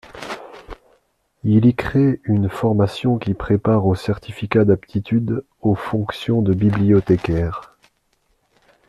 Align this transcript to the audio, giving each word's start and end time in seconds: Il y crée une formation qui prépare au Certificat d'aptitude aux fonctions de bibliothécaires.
Il 1.43 1.63
y 1.67 1.75
crée 1.75 2.21
une 2.23 2.49
formation 2.49 3.19
qui 3.19 3.35
prépare 3.35 3.85
au 3.85 3.93
Certificat 3.93 4.65
d'aptitude 4.65 5.45
aux 5.61 5.75
fonctions 5.75 6.41
de 6.41 6.55
bibliothécaires. 6.55 7.77